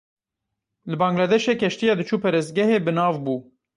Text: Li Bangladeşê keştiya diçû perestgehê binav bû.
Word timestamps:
Li 0.89 0.97
Bangladeşê 1.03 1.53
keştiya 1.61 1.93
diçû 1.99 2.15
perestgehê 2.23 2.77
binav 2.85 3.15
bû. 3.25 3.35